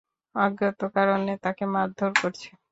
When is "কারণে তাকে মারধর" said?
0.95-2.11